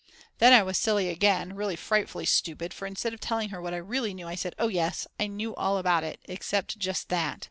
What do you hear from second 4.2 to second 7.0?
I said: "Oh, yes, I knew all about it except